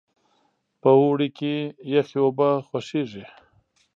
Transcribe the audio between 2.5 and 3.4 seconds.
خوښیږي.